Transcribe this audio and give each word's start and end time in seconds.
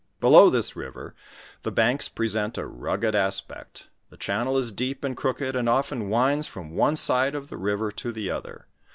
Below 0.19 0.49
this 0.49 0.75
river 0.75 1.13
the 1.61 1.69
banks 1.71 2.09
present 2.09 2.57
a 2.57 2.65
rugged 2.65 3.13
ospect; 3.13 3.85
the 4.09 4.17
channel 4.17 4.57
is 4.57 4.71
deep 4.71 5.03
and 5.03 5.15
crooked, 5.15 5.55
and 5.55 5.69
often 5.69 6.09
winds 6.09 6.47
from 6.47 6.71
one 6.71 6.95
side 6.95 7.35
of 7.35 7.49
the 7.49 7.57
river 7.57 7.91
to 7.91 8.11
the 8.11 8.31
other. 8.31 8.65